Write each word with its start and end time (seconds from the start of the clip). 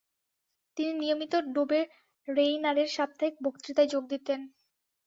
তিনি 0.77 0.91
নিয়মিত 1.01 1.33
ডোবেরেইনারের 1.55 2.89
সাপ্তাহিক 2.95 3.35
বক্তৃতায় 3.45 3.89
যোগ 3.93 4.03
দিতেন। 4.13 4.39